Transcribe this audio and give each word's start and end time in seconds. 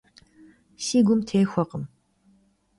Si 0.85 0.97
gum 1.05 1.19
têxuekhım. 1.27 1.83